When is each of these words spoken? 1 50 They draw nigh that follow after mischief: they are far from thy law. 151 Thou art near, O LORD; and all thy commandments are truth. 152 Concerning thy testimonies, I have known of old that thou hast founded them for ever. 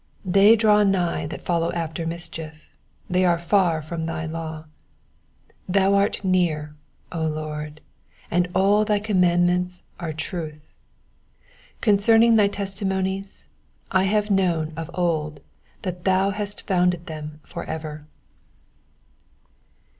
1 0.23 0.33
50 0.33 0.39
They 0.39 0.55
draw 0.55 0.81
nigh 0.83 1.27
that 1.27 1.45
follow 1.45 1.71
after 1.73 2.07
mischief: 2.07 2.71
they 3.07 3.23
are 3.23 3.37
far 3.37 3.83
from 3.83 4.07
thy 4.07 4.25
law. 4.25 4.65
151 5.67 5.67
Thou 5.69 5.93
art 5.93 6.23
near, 6.25 6.75
O 7.11 7.27
LORD; 7.27 7.81
and 8.31 8.49
all 8.55 8.83
thy 8.83 8.97
commandments 8.97 9.83
are 9.99 10.11
truth. 10.11 10.73
152 11.83 11.83
Concerning 11.83 12.35
thy 12.35 12.47
testimonies, 12.47 13.47
I 13.91 14.05
have 14.05 14.31
known 14.31 14.73
of 14.75 14.89
old 14.95 15.39
that 15.83 16.03
thou 16.03 16.31
hast 16.31 16.65
founded 16.65 17.05
them 17.05 17.39
for 17.43 17.63
ever. 17.65 18.07